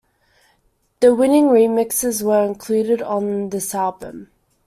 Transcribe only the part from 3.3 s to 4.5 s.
this album.